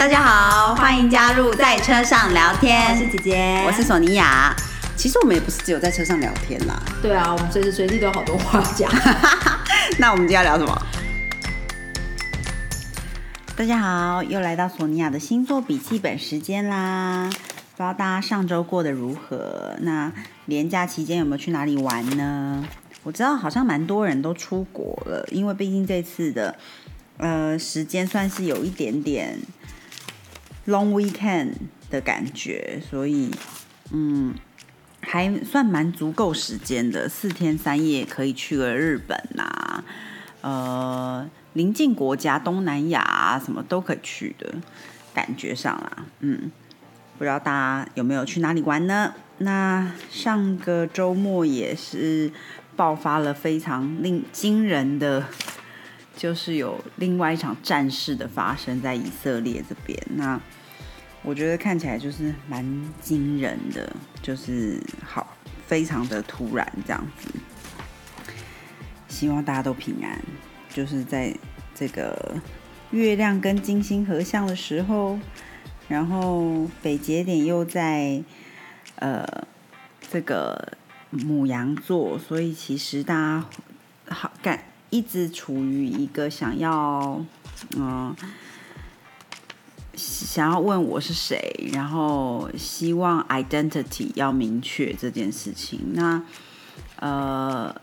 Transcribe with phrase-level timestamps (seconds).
[0.00, 2.90] 大家好，欢迎加入在车上聊天。
[2.90, 4.56] 我是姐姐，我是索尼娅。
[4.96, 6.82] 其实我们也不是只有在车上聊天啦。
[7.02, 8.90] 对啊，我们随时随地都有好多话讲。
[10.00, 10.86] 那我们今天要聊什么？
[13.54, 17.28] 大家好，又来到索尼娅的星座笔记本时间啦。
[17.28, 17.36] 不
[17.76, 19.76] 知道大家上周过得如何？
[19.80, 20.10] 那
[20.46, 22.66] 年假期间有没有去哪里玩呢？
[23.02, 26.56] 我知道好像蛮多人都出国了，因为毕竟这次的
[27.18, 29.38] 呃时间算是有一点点
[30.70, 31.52] long weekend
[31.90, 33.30] 的感觉，所以
[33.92, 34.34] 嗯
[35.02, 39.84] 还算蛮足够时间的，四天三夜可以去个日本呐，
[40.40, 44.54] 呃邻近国家东南亚啊什么都可以去的
[45.12, 46.50] 感觉上啦，嗯。
[47.18, 49.12] 不知道大家有没有去哪里玩呢？
[49.36, 52.32] 那上个周末也是
[52.76, 55.26] 爆发了非常令惊人的，
[56.16, 60.02] 就是有另外一场战事的发生在以色列这边。
[60.14, 60.40] 那
[61.22, 62.64] 我觉得看起来就是蛮
[63.00, 67.28] 惊人的，就是好非常的突然这样子。
[69.08, 70.18] 希望大家都平安，
[70.72, 71.34] 就是在
[71.74, 72.36] 这个
[72.90, 75.18] 月亮跟金星合相的时候。
[75.88, 78.22] 然后北节点又在
[79.00, 79.26] 呃
[80.08, 80.74] 这个
[81.10, 83.44] 母羊座，所以其实大家
[84.06, 87.20] 好感一直处于一个想要
[87.76, 88.14] 嗯
[90.00, 95.78] 想要问我是谁，然后希望 identity 要明确这件事情。
[95.92, 96.22] 那
[96.96, 97.74] 呃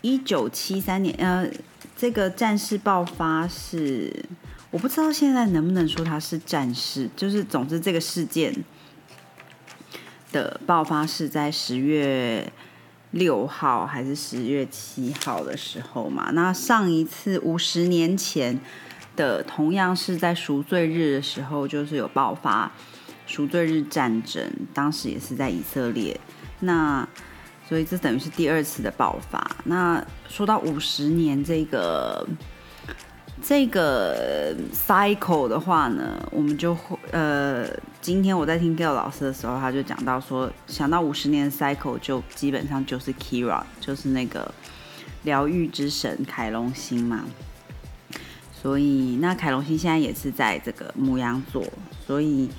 [0.00, 1.48] 一九七三年呃
[1.96, 4.24] 这个战事爆发是。
[4.72, 8.54] 我不知道现在能不能说它是战事，就是总之这个事件
[10.30, 12.52] 的爆发是在十月
[13.10, 16.30] 六号还是十月七号的时候嘛？
[16.34, 18.60] 那上一次五十年前
[19.16, 22.70] 的同样是在赎罪日的时候，就是有爆发
[23.26, 26.18] 赎罪日战争，当时也是在以色列。
[26.60, 27.08] 那
[27.68, 29.56] 所以这等于是第二次的爆发。
[29.64, 32.26] 那说到五十年这个。
[33.42, 37.66] 这个 cycle 的话呢，我们就会呃，
[38.02, 44.52] 今天我在听 Gail 老师的时候，他就讲到说，想到五十年 cycle 就基本上就是 Kira，就是那个
[45.22, 47.24] 疗愈之神凯龙星嘛。
[48.60, 51.64] 所以那凯龙星现在也是在这个母羊座，
[52.06, 52.50] 所以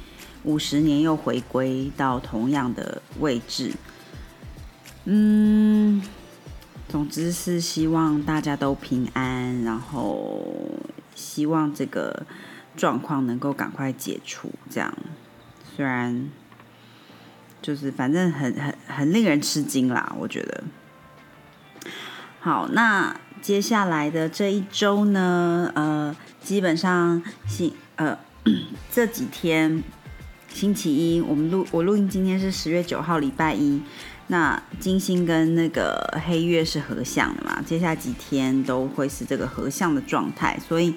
[0.44, 3.72] 五十年又回归到同样的位置。
[5.06, 6.01] 嗯。
[6.89, 10.45] 总之是希望大家都平安，然后
[11.16, 12.25] 希望这个
[12.75, 14.51] 状况能够赶快解除。
[14.69, 14.94] 这样
[15.73, 16.29] 虽然
[17.62, 20.63] 就是反正很很很令人吃惊啦，我觉得。
[22.41, 28.16] 好，那接下来的这一周呢，呃，基本上星呃
[28.91, 29.84] 这几天
[30.47, 33.81] 星期一，我们录我录音，今天是十月九号，礼拜一。
[34.28, 37.62] 那金星跟那个黑月是合相的嘛？
[37.66, 40.94] 接下来几天都会是这个合相的状态，所以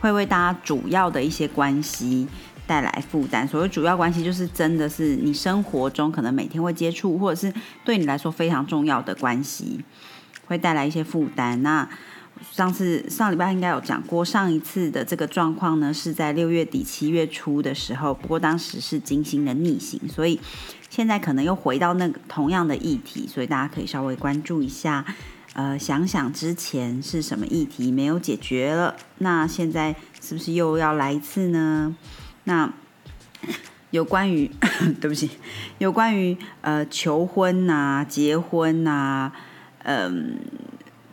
[0.00, 2.26] 会为大家主要的一些关系
[2.66, 3.46] 带来负担。
[3.46, 7.54] 所谓主要关系，就是真的是你生活中可能每天会接触，或者是
[7.84, 9.80] 对你来说非常重要的关系，
[10.46, 11.62] 会带来一些负担。
[11.62, 11.88] 那
[12.52, 20.38] 上次上礼拜应该有讲过，上一次的这个状况呢，是在六月底七月初的时候，不过当时是金星的逆行，所以
[20.90, 25.04] 现在可能又回到那个同样的议题，所以大家可以稍微关注一下，
[25.54, 31.96] 呃，想想之前是什么议题没有解决了，那现在是不是又要来一次呢？
[32.44, 32.70] 那
[33.90, 34.50] 有关于
[35.00, 35.30] 对不起，
[35.78, 39.32] 有关于呃求婚呐、结婚呐，
[39.84, 40.38] 嗯。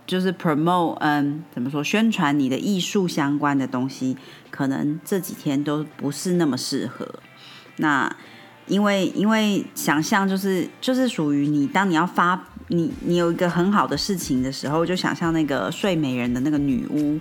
[0.08, 1.82] 就是 promote，嗯，怎么说？
[1.82, 4.18] 宣传你的艺术相关的东西，
[4.50, 7.08] 可能这几天都不是那么适合。
[7.78, 8.14] 那
[8.68, 17.18] 因为因为想象就是就是属于你，当你要发你你有一个很好的事情的时候，就想象那个睡美人的那个女巫，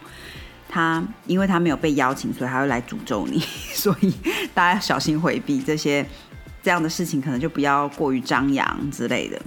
[0.69, 3.39] 她因为她没有被邀请，所以她会来诅咒你。
[3.73, 4.13] 所以
[4.53, 6.05] 大家要小心回避这些
[6.61, 9.41] 这样的事情，可能就不要过于张扬之类的，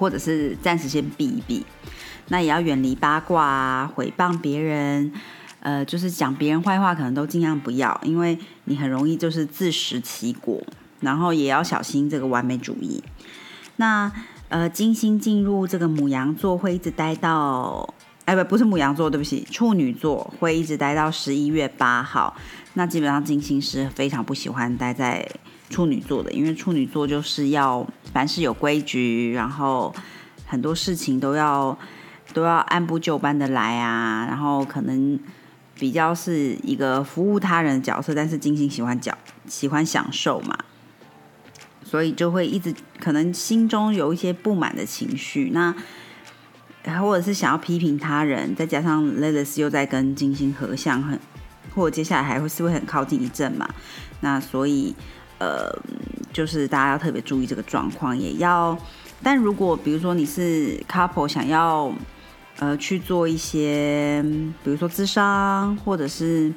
[0.00, 1.64] 或者是暂时先避一避。
[2.28, 5.12] 那也要远离八卦啊，诽谤别人，
[5.60, 10.60] 呃，就是讲别人坏话，可能都尽量不要，因为你很容易就是自食其果。
[11.00, 13.02] 然后也要小心这个完美主义。
[13.76, 14.12] 那
[14.50, 17.94] 呃，金星进入这个母羊座会一直待到，
[18.26, 22.36] 哎不，不是母羊座，对不起，处女座会一直待到十一月八号。
[22.74, 25.26] 那基本上金星是非常不喜欢待在
[25.70, 29.94] 处女座的，因为处女座就是要凡事有规矩，然后
[30.44, 31.78] 很多事情都要。
[32.32, 35.18] 都要按部就班的来啊，然后可能
[35.74, 39.12] 比较是一个服务他人的角色，但是金星喜欢角
[39.48, 40.56] 喜欢享受嘛，
[41.82, 45.74] 所以就会一直可能心中有一些不满的情绪，那
[47.00, 51.18] 或者是想要批评他人，再加上 Lilith 又在跟金星合相，很
[51.74, 53.68] 或接下来还会是会很靠近一阵嘛，
[54.20, 54.94] 那所以
[55.40, 55.74] 呃，
[56.32, 58.78] 就是大家要特别注意这个状况，也要。
[59.22, 61.92] 但如果比如说你是 couple 想要
[62.58, 64.22] 呃去做一些，
[64.62, 66.52] 比如说智商或者是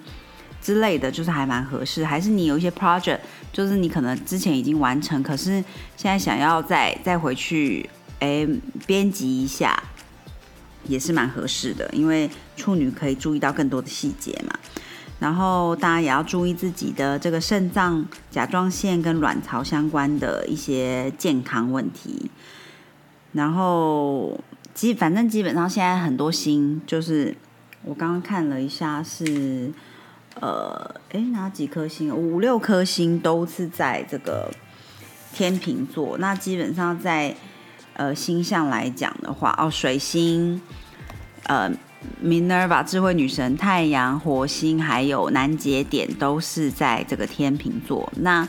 [0.61, 2.05] 之类的，就是还蛮合适。
[2.05, 3.19] 还是你有一些 project，
[3.51, 5.51] 就是你可能之前已经完成，可是
[5.97, 7.89] 现在想要再再回去
[8.19, 8.47] 哎
[8.85, 9.81] 编辑一下，
[10.87, 11.89] 也是蛮合适的。
[11.93, 14.57] 因为处女可以注意到更多的细节嘛。
[15.23, 22.29] 然后大家也要注意自己的这个肾脏、甲状腺跟卵巢相关的一些健康问题。
[23.31, 24.37] 然后
[24.73, 27.33] 基反正基本上现在很多星，就是
[27.85, 29.71] 我刚刚看了一下是，
[30.41, 32.13] 呃，哎哪几颗星？
[32.13, 34.51] 五六颗星都是在这个
[35.33, 36.17] 天秤座。
[36.17, 37.33] 那基本上在
[37.93, 40.61] 呃星象来讲的话，哦水星，
[41.43, 41.71] 呃。
[42.23, 48.11] Minerva 智慧女神、太阳、火星还有南节点都是在这个天秤座。
[48.17, 48.47] 那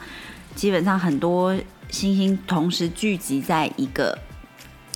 [0.54, 1.56] 基本上很多
[1.88, 4.16] 星星同时聚集在一个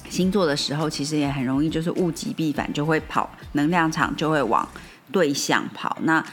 [0.08, 4.68] 星座的时候，其实也很容易就是物极必反，就会跑能量场就会往
[5.10, 5.98] 对象跑。
[6.02, 6.24] 那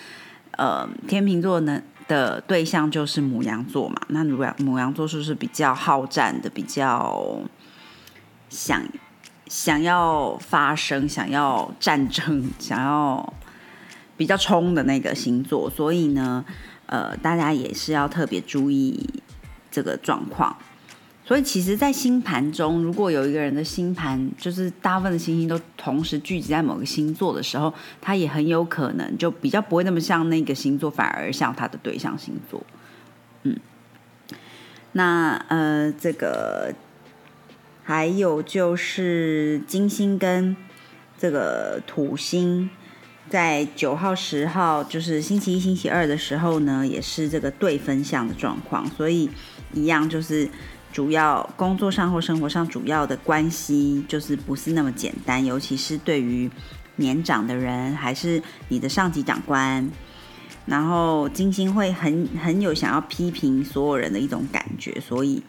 [0.51, 4.00] 呃，天秤座呢的对象就是母羊座嘛。
[4.10, 7.42] 那母羊母羊座是不是比较好战的，比较
[8.50, 8.81] 想？
[9.56, 13.34] 想要发生、想要战争、想要
[14.18, 16.44] 比较冲的那个星座，所以呢，
[16.88, 19.10] 呃，大家也是要特别注意
[19.72, 20.54] 这个状况。
[21.24, 32.62] 所以，其实，在星盘中，如果有一个人的星盘就是大部分的星星都同时聚集在某个星座的时候，他也很有可能就比较不会那么像那个星座，反而像他的对象星座。
[33.44, 33.58] 嗯，
[34.92, 36.75] 那呃，这个。
[37.88, 40.58] 还有就是金星跟
[41.20, 42.68] 这个土星，
[43.30, 49.30] 在九号、十号，就是星期一、星期二的时候呢，也是这个对分相的状况，所以
[49.72, 50.50] 一样就是
[50.92, 56.50] 主要工作上或生活上主要的关系就是不是那么简单，尤其是对于
[56.96, 59.88] 年长的人，还是你的上级长官，
[60.66, 65.44] 然后金星会很很有想要批评所有人的一种感觉，所以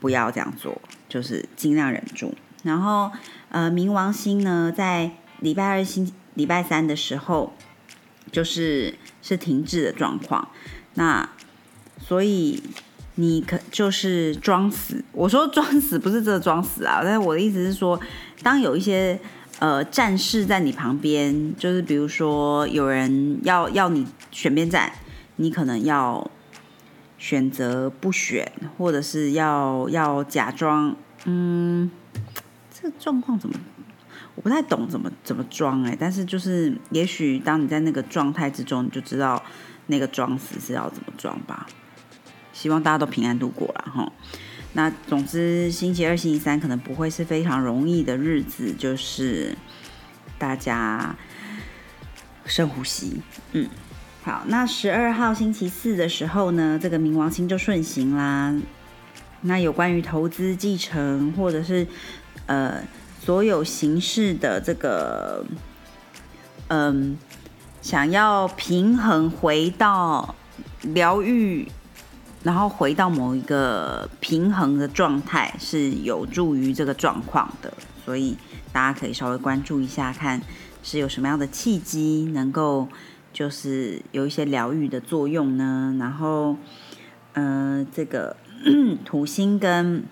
[0.00, 0.80] 不要这样做。
[1.08, 2.34] 就是尽量忍住，
[2.64, 3.10] 然后
[3.48, 7.54] 呃，冥王星呢，在礼拜二、星礼拜三的时候，
[8.32, 10.48] 就是是停滞的状况。
[10.94, 11.26] 那
[12.00, 12.60] 所以
[13.14, 17.98] 你可就是装死，我说装死不是这装死啊，但是我的意思是说，
[18.42, 19.18] 当有一些
[19.60, 24.92] 呃战士在你旁边，就是比如说有人要要你选边站，
[25.36, 26.28] 你可能要
[27.18, 30.96] 选择不选，或者是要要假装。
[31.24, 31.90] 嗯，
[32.72, 33.58] 这个状况怎么？
[34.34, 39.42] 我不太懂怎么怎么装哎，但是就是也许当你在那个状态之中，你就知道
[39.86, 41.66] 那个装死是要怎么装吧。
[42.52, 44.12] 希望大家都平安度过了哈。
[44.74, 49.56] 那总之，星期二、星期三可能不会是非常容易的日子，就是
[50.38, 51.16] 大家
[52.44, 53.22] 深呼吸。
[53.52, 53.68] 嗯，
[54.26, 58.52] 好，那十二号星期四的时候呢，这个冥王星就顺行啦。
[59.42, 61.86] 那有关于投资继承，或者是
[62.46, 62.82] 呃
[63.20, 65.46] 所有形式的这个，
[66.66, 67.16] 嗯，
[67.80, 70.34] 想要平衡回到
[70.82, 71.68] 疗愈，
[72.42, 77.72] 然后回到某一个平衡的状态，是有助于这个状况的。
[78.04, 78.36] 所以
[78.72, 80.42] 大家可以稍微关注一下，看
[80.82, 82.88] 是有什么样的契机能够
[83.36, 85.94] 就是有一些疗愈的作用呢？
[86.00, 86.56] 然后，
[87.34, 88.34] 嗯，这个。
[89.04, 90.02] 土星跟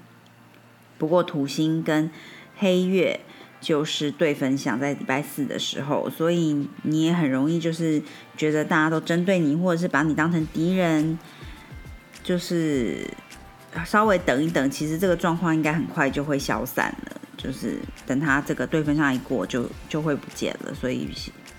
[0.99, 2.11] 不过土星跟
[2.59, 3.19] 黑月
[3.59, 8.00] 就是对分享在礼拜四的时候，所以你也很容易就是
[8.37, 11.19] 觉得大家都针对你，或者是把你当成敌人，
[12.23, 13.09] 就是
[13.85, 20.75] 稍微等一等，其实这个状况应该很快就会消散了，就是等他这个对分上一过就就会不见了。
[20.75, 21.09] 所以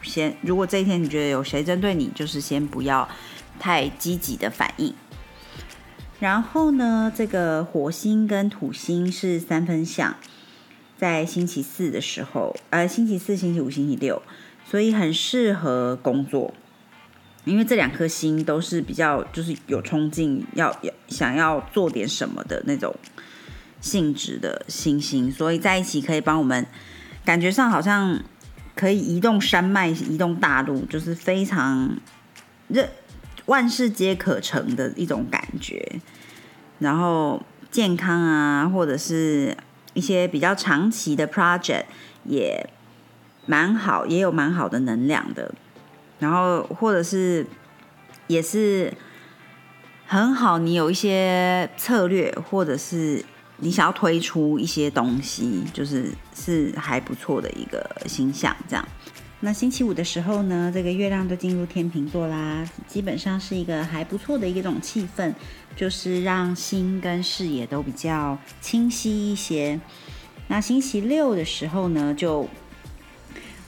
[0.06, 3.08] 先如果这一天你觉得有谁针对你，就是先不要
[3.60, 4.94] 太积极的反应。
[6.20, 10.16] 然后呢，这个火星跟土星是三分相，
[10.98, 14.22] 在星期四的时候，呃，星期四、星期五、星期六，
[14.66, 16.54] 所以很适合工作，
[17.44, 22.96] 因为这两颗星都是比较就是有冲劲，要要想要做点什么的那种
[23.82, 26.66] 性质的星星，所以在一起可以帮我们
[27.26, 28.24] 感觉上好像
[28.76, 31.98] 可以移动山脉、移动大陆，就是非常
[32.74, 32.88] 这
[33.46, 36.00] 万事皆可成的一种感觉。
[36.80, 37.42] 然后
[37.72, 39.56] 健康啊，或者是
[39.94, 41.86] 一些比较长期的 project
[42.26, 42.70] 也
[43.46, 45.54] 蛮好，也有蛮好的能量的。
[46.20, 47.46] 然后或者是
[48.28, 48.92] 也是
[50.06, 53.24] 很好，你有一些策略，或者是
[53.58, 58.56] 你想要推出一些东西，就是是还不错的一个形象。
[58.68, 58.88] 这样，
[59.40, 65.34] 那星期五的时候呢，这个月亮就进入天秤座啦，基本上是一个还不错的一种气氛，
[65.76, 69.80] 就是让心跟视野都比较清晰一些。
[70.48, 72.48] 那星期六的时候呢，就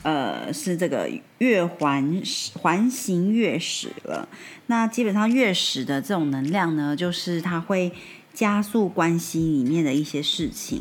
[0.02, 2.22] 呃是这个月环
[2.54, 4.28] 环形月食了。
[4.66, 7.90] 那基本上月食的这种能量呢，就是它会
[8.38, 10.80] 加速关系里面的一些事情。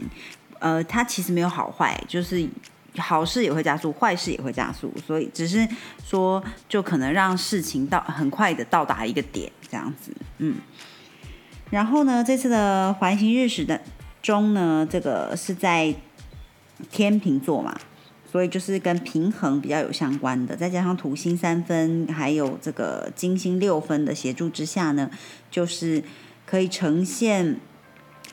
[0.60, 2.48] 呃，它其实没有好坏，就是
[2.98, 4.94] 好事也会加速，坏事也会加速。
[5.08, 5.68] 所以只是
[6.06, 10.12] 说，就可能让事情到很快的到达一个点这样子。
[10.38, 10.58] 嗯。
[11.72, 13.82] 然后呢，这次的环形日食的
[14.22, 15.96] 中呢，这个是在
[16.92, 17.76] 天秤座嘛，
[18.32, 25.10] 所以就是跟平衡比较有相关的，再加上土星三分，还有这个金星六分的协助之下呢，
[25.50, 26.04] 就是
[26.48, 27.60] 可以呈现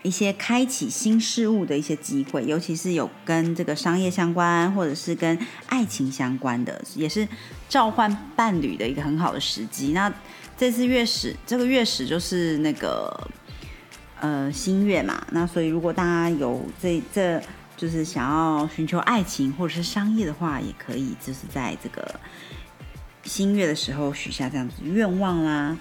[0.02, 7.26] 一些开启新事物的一些机会，尤其是有跟这个商业相关，或者是跟爱情相关的，也是
[7.68, 9.92] 召唤伴侣的一个很好的时机。
[9.92, 10.12] 那
[10.56, 13.28] 这次月食，这个月食就是那个
[14.20, 17.42] 呃新月嘛，那所以如果大家有这这
[17.76, 22.20] 就是想要寻求爱情或者是商业的话，也可以就是在这个
[23.24, 25.76] 新月的时候许下这样子愿望啦。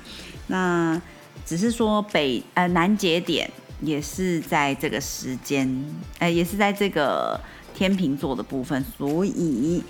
[0.48, 1.00] 那
[1.46, 3.50] 只是说北呃南节点
[3.82, 5.86] 也是在这个时间，
[6.20, 7.40] 呃也是在这个
[7.74, 9.84] 天秤座的部分，所以。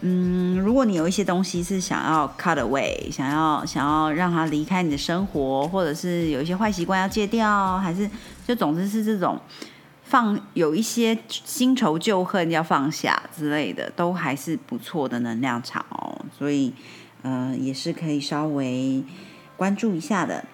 [0.00, 8.08] 嗯，如果你有一些东西是想要 cut away，想要想要让他离开你的生活，或者是有一些坏习惯要戒掉，还是
[8.46, 9.36] 就总之是这种
[10.04, 16.16] 放有一些新仇旧恨要放下之类的，都还是不错的能量场哦。
[16.38, 16.72] 所以，
[17.22, 19.02] 呃，也是可以稍微
[19.56, 20.44] 关注一下的。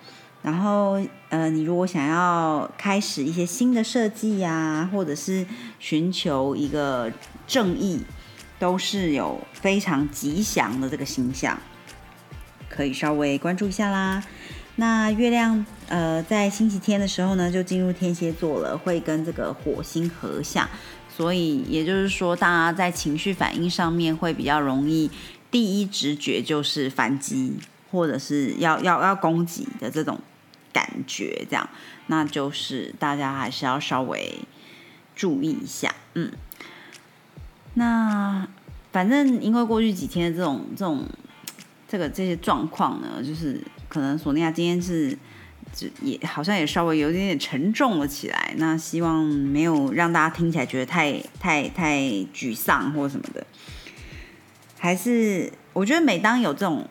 [0.44, 5.44] 然后，呃，你如果想要开始一些新的设计呀，或者是
[5.80, 7.10] 寻求一个
[7.48, 8.04] 正义。
[8.56, 11.58] 都是有非常吉祥的这个形象，
[12.68, 14.22] 可以稍微关注一下啦。
[14.76, 20.66] 那月亮呃在星期天的时候呢，就进入天蝎座了，会跟这个火星合相，
[21.14, 25.10] 所以也就是说，大家在情绪反应上面会比较容易，
[25.50, 27.58] 第一直觉就是反击
[27.90, 30.18] 或者是要要要攻击的这种
[30.74, 31.66] 感觉，这样，
[32.08, 34.40] 那就是大家还是要稍微
[35.16, 36.30] 注意一下，嗯。
[37.76, 38.46] 那
[38.92, 41.06] 反正因为过去几天的这种这种
[41.88, 45.16] 这个这些状况呢，就是可能索尼娅今天是
[45.72, 48.54] 就也好像也稍微有一点点沉重了起来。
[48.58, 51.98] 那希望没有让大家听起来觉得太太太
[52.32, 53.44] 沮丧或什么的。
[54.78, 56.86] 还是我觉得每当有这种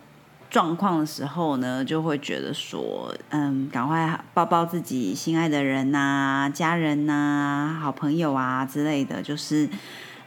[0.54, 9.68] 状况的时候呢，就会觉得说，嗯，赶快抱抱自己心爱的人呐、家人呐、好朋友啊之类的，就是。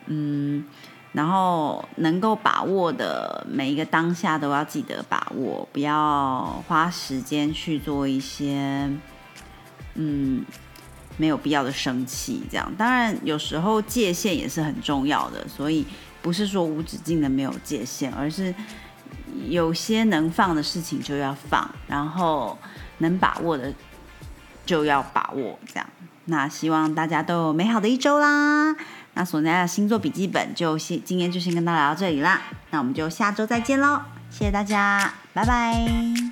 [0.08, 0.64] 嗯，
[1.10, 8.88] 然后能够把握的每一个当下都要记得把握，不要花时间去做一些
[9.94, 10.44] 嗯
[11.16, 12.40] 没有必要的生气。
[12.48, 15.84] 这样，当然有时候界限也是很重要的，所以
[16.22, 18.54] 不是说无止境的没有界限，而是
[19.48, 22.56] 有些能放的事情就要放，然后
[22.98, 23.72] 能把握的
[24.64, 25.58] 就要把握。
[25.66, 25.86] 这样，
[26.26, 28.74] 那希望大家都有美好的一周啦。
[29.14, 36.25] 那索尼娅的星座笔记本就先今天就先跟大家聊到这里啦，那我们就下周再见喽，谢谢大家，拜拜。